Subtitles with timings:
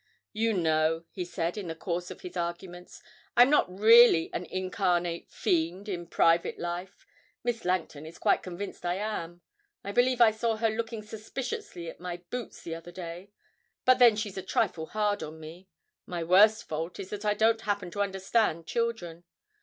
[0.33, 3.03] 'You know,' he said, in the course of his arguments,
[3.37, 7.05] 'I'm not really an incarnate fiend in private life.
[7.43, 9.41] Miss Langton is quite convinced I am.
[9.83, 13.29] I believe I saw her looking suspiciously at my boots the other day;
[13.85, 15.67] but then she's a trifle hard on me.
[16.07, 19.23] My worst fault is that I don't happen to understand children.